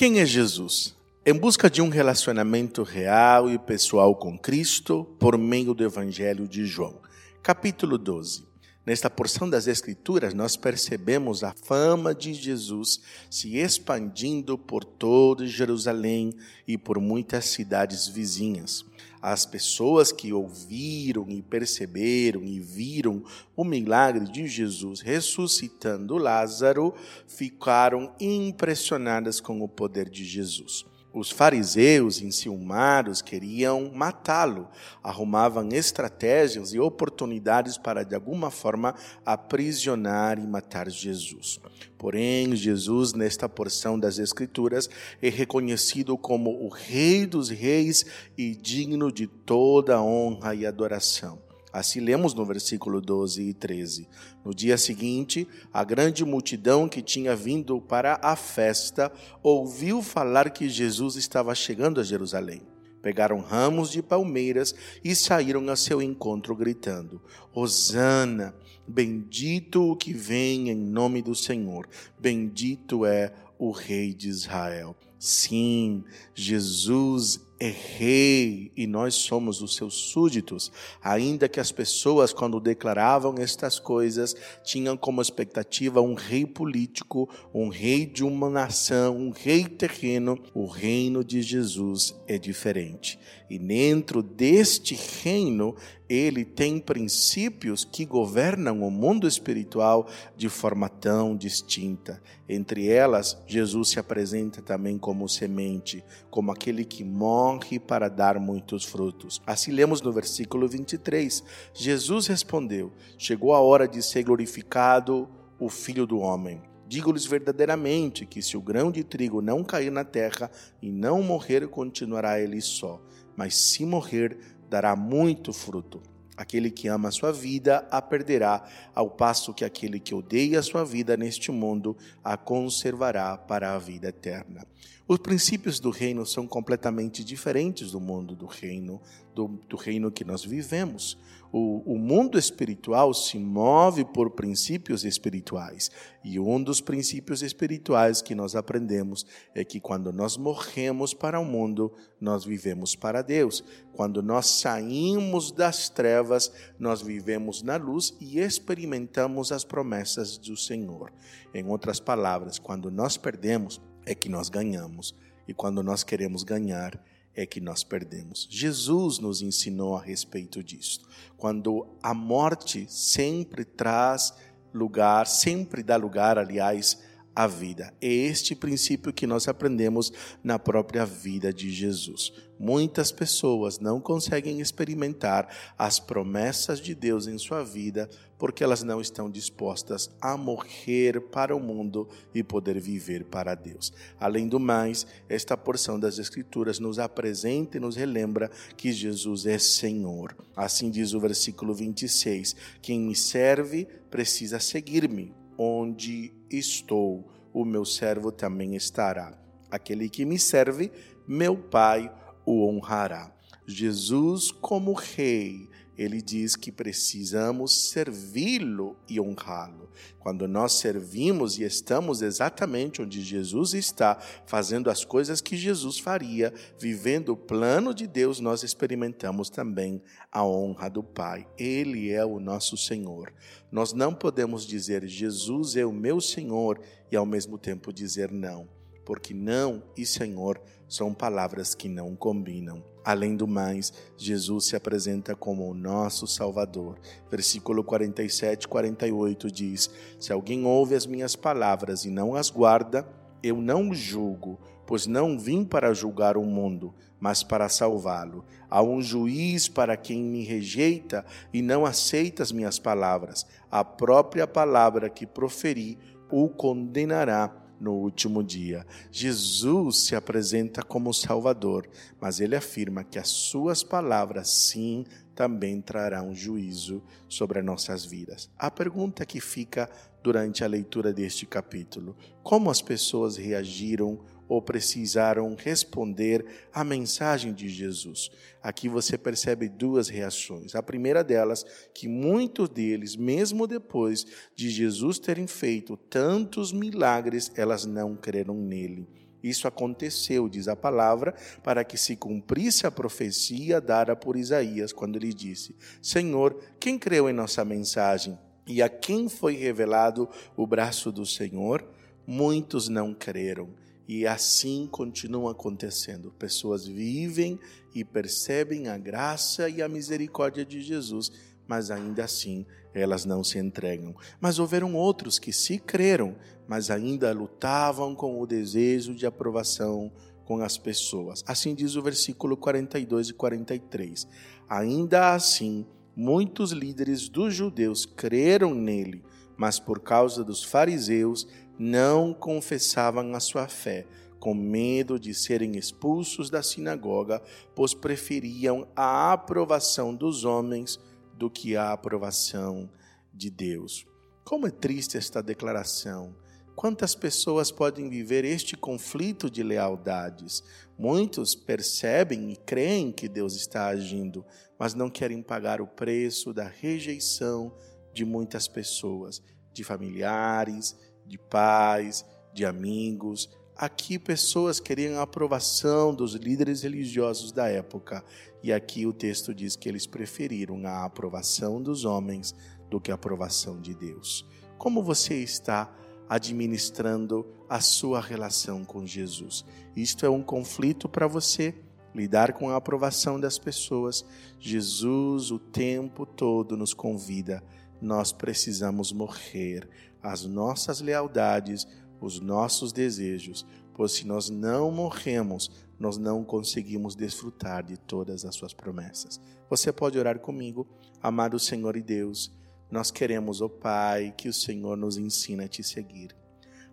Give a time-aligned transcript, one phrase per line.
[0.00, 0.96] Quem é Jesus?
[1.26, 6.64] Em busca de um relacionamento real e pessoal com Cristo por meio do Evangelho de
[6.64, 7.02] João.
[7.42, 8.46] Capítulo 12.
[8.86, 16.32] Nesta porção das Escrituras, nós percebemos a fama de Jesus se expandindo por toda Jerusalém
[16.66, 18.82] e por muitas cidades vizinhas.
[19.22, 23.22] As pessoas que ouviram e perceberam e viram
[23.54, 26.94] o milagre de Jesus ressuscitando Lázaro
[27.26, 30.89] ficaram impressionadas com o poder de Jesus.
[31.12, 34.68] Os fariseus enciumados queriam matá-lo,
[35.02, 38.94] arrumavam estratégias e oportunidades para, de alguma forma,
[39.26, 41.58] aprisionar e matar Jesus.
[41.98, 44.88] Porém, Jesus, nesta porção das Escrituras,
[45.20, 48.06] é reconhecido como o Rei dos Reis
[48.38, 51.49] e digno de toda honra e adoração.
[51.72, 54.08] Assim lemos no versículo 12 e 13.
[54.44, 59.12] No dia seguinte, a grande multidão que tinha vindo para a festa
[59.42, 62.62] ouviu falar que Jesus estava chegando a Jerusalém.
[63.02, 67.22] Pegaram ramos de palmeiras e saíram a seu encontro, gritando:
[67.54, 68.54] Hosana!
[68.86, 74.96] Bendito o que vem em nome do Senhor, bendito é o Rei de Israel.
[75.16, 76.02] Sim,
[76.34, 80.72] Jesus é rei e nós somos os seus súditos,
[81.02, 87.68] ainda que as pessoas, quando declaravam estas coisas, tinham como expectativa um rei político, um
[87.68, 93.18] rei de uma nação, um rei terreno, o reino de Jesus é diferente.
[93.50, 95.76] E dentro deste reino,
[96.10, 102.20] ele tem princípios que governam o mundo espiritual de forma tão distinta.
[102.48, 108.84] Entre elas, Jesus se apresenta também como semente, como aquele que morre para dar muitos
[108.84, 109.40] frutos.
[109.46, 111.44] Assim lemos no versículo 23.
[111.72, 115.28] Jesus respondeu: Chegou a hora de ser glorificado
[115.60, 116.60] o Filho do Homem.
[116.88, 120.50] Digo-lhes verdadeiramente que se o grão de trigo não cair na terra
[120.82, 123.00] e não morrer, continuará ele só
[123.40, 124.36] mas se morrer,
[124.68, 126.02] dará muito fruto.
[126.40, 128.64] Aquele que ama a sua vida a perderá,
[128.94, 131.94] ao passo que aquele que odeia a sua vida neste mundo
[132.24, 134.66] a conservará para a vida eterna.
[135.06, 139.02] Os princípios do reino são completamente diferentes do mundo do reino,
[139.34, 141.18] do, do reino que nós vivemos.
[141.52, 145.90] O, o mundo espiritual se move por princípios espirituais.
[146.22, 151.44] E um dos princípios espirituais que nós aprendemos é que quando nós morremos para o
[151.44, 153.64] mundo, nós vivemos para Deus.
[153.92, 161.12] Quando nós saímos das trevas, nós vivemos na luz e experimentamos as promessas do Senhor.
[161.52, 165.14] Em outras palavras, quando nós perdemos, é que nós ganhamos.
[165.48, 167.00] E quando nós queremos ganhar,
[167.34, 168.46] é que nós perdemos.
[168.50, 171.00] Jesus nos ensinou a respeito disso.
[171.36, 174.34] Quando a morte sempre traz
[174.72, 177.02] lugar, sempre dá lugar, aliás,
[177.34, 177.92] à vida.
[178.00, 180.12] É este princípio que nós aprendemos
[180.42, 182.32] na própria vida de Jesus.
[182.58, 185.48] Muitas pessoas não conseguem experimentar
[185.78, 188.08] as promessas de Deus em sua vida
[188.40, 193.92] porque elas não estão dispostas a morrer para o mundo e poder viver para Deus.
[194.18, 199.58] Além do mais, esta porção das Escrituras nos apresenta e nos relembra que Jesus é
[199.58, 200.34] Senhor.
[200.56, 208.32] Assim diz o versículo 26: Quem me serve precisa seguir-me, onde estou, o meu servo
[208.32, 209.38] também estará.
[209.70, 210.90] Aquele que me serve,
[211.28, 212.10] meu Pai
[212.46, 213.30] o honrará.
[213.66, 215.68] Jesus, como Rei,
[216.02, 219.90] ele diz que precisamos servi-lo e honrá-lo.
[220.18, 226.54] Quando nós servimos e estamos exatamente onde Jesus está, fazendo as coisas que Jesus faria,
[226.78, 230.02] vivendo o plano de Deus, nós experimentamos também
[230.32, 231.46] a honra do Pai.
[231.58, 233.30] Ele é o nosso Senhor.
[233.70, 236.80] Nós não podemos dizer Jesus é o meu Senhor
[237.12, 238.79] e ao mesmo tempo dizer não
[239.10, 242.80] porque não e Senhor são palavras que não combinam.
[243.04, 246.96] Além do mais, Jesus se apresenta como o nosso Salvador.
[247.28, 253.04] Versículo 47 e 48 diz: Se alguém ouve as minhas palavras e não as guarda,
[253.42, 258.44] eu não julgo, pois não vim para julgar o mundo, mas para salvá-lo.
[258.70, 263.44] Há um juiz para quem me rejeita e não aceita as minhas palavras.
[263.68, 265.98] A própria palavra que proferi
[266.30, 268.86] o condenará no último dia.
[269.10, 271.88] Jesus se apresenta como Salvador,
[272.20, 275.04] mas ele afirma que as suas palavras, sim,
[275.34, 278.50] também trarão juízo sobre as nossas vidas.
[278.58, 279.88] A pergunta que fica
[280.22, 284.20] durante a leitura deste capítulo: como as pessoas reagiram
[284.50, 286.44] ou precisaram responder
[286.74, 288.32] à mensagem de Jesus.
[288.60, 290.74] Aqui você percebe duas reações.
[290.74, 291.64] A primeira delas,
[291.94, 294.26] que muitos deles, mesmo depois
[294.56, 299.06] de Jesus terem feito tantos milagres, elas não creram nele.
[299.40, 301.32] Isso aconteceu, diz a palavra,
[301.62, 307.30] para que se cumprisse a profecia dada por Isaías, quando ele disse: Senhor, quem creu
[307.30, 308.36] em nossa mensagem?
[308.66, 311.84] E a quem foi revelado o braço do Senhor?
[312.26, 313.70] Muitos não creram.
[314.12, 316.32] E assim continua acontecendo.
[316.36, 317.60] Pessoas vivem
[317.94, 321.30] e percebem a graça e a misericórdia de Jesus,
[321.64, 324.12] mas ainda assim elas não se entregam.
[324.40, 326.34] Mas houveram outros que se creram,
[326.66, 330.10] mas ainda lutavam com o desejo de aprovação
[330.44, 331.44] com as pessoas.
[331.46, 334.26] Assim diz o versículo 42 e 43.
[334.68, 335.86] Ainda assim,
[336.16, 339.22] muitos líderes dos judeus creram nele,
[339.56, 341.46] mas por causa dos fariseus
[341.82, 344.06] não confessavam a sua fé,
[344.38, 347.42] com medo de serem expulsos da sinagoga,
[347.74, 351.00] pois preferiam a aprovação dos homens
[351.38, 352.90] do que a aprovação
[353.32, 354.06] de Deus.
[354.44, 356.36] Como é triste esta declaração.
[356.76, 360.62] Quantas pessoas podem viver este conflito de lealdades?
[360.98, 364.44] Muitos percebem e creem que Deus está agindo,
[364.78, 367.74] mas não querem pagar o preço da rejeição
[368.12, 369.42] de muitas pessoas,
[369.72, 370.94] de familiares,
[371.30, 373.48] de pais, de amigos.
[373.76, 378.24] Aqui, pessoas queriam a aprovação dos líderes religiosos da época,
[378.62, 382.52] e aqui o texto diz que eles preferiram a aprovação dos homens
[382.90, 384.44] do que a aprovação de Deus.
[384.76, 385.94] Como você está
[386.28, 389.64] administrando a sua relação com Jesus?
[389.94, 391.74] Isto é um conflito para você
[392.12, 394.26] lidar com a aprovação das pessoas.
[394.58, 397.62] Jesus o tempo todo nos convida.
[398.00, 399.88] Nós precisamos morrer
[400.22, 401.86] às nossas lealdades,
[402.20, 408.54] os nossos desejos, pois se nós não morremos, nós não conseguimos desfrutar de todas as
[408.54, 409.40] suas promessas.
[409.68, 410.86] Você pode orar comigo,
[411.22, 412.50] amado Senhor e Deus.
[412.90, 416.34] Nós queremos, ó oh Pai, que o Senhor nos ensine a te seguir.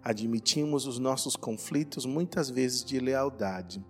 [0.04, 3.84] Admitimos os nossos conflitos muitas vezes de lealdade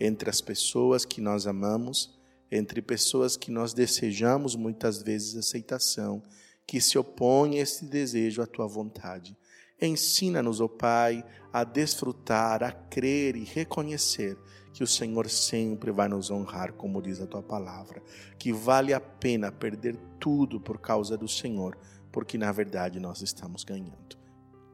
[0.00, 2.16] entre as pessoas que nós amamos,
[2.50, 6.22] entre pessoas que nós desejamos muitas vezes aceitação,
[6.68, 9.34] que se opõem a esse desejo à tua vontade.
[9.80, 14.36] Ensina-nos, ó oh Pai, a desfrutar, a crer e reconhecer
[14.74, 18.02] que o Senhor sempre vai nos honrar, como diz a tua palavra,
[18.38, 21.76] que vale a pena perder tudo por causa do Senhor,
[22.12, 24.18] porque na verdade nós estamos ganhando.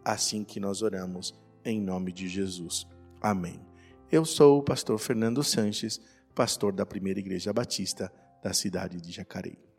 [0.04, 1.32] Assim que nós oramos,
[1.64, 2.88] em nome de Jesus.
[3.20, 3.60] Amém.
[4.10, 6.00] Eu sou o pastor Fernando Sanches,
[6.34, 8.12] pastor da Primeira Igreja Batista
[8.42, 9.73] da cidade de Jacareí.